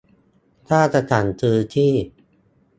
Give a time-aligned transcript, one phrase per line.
[0.67, 1.91] ถ้าจะสั่งซื้อที่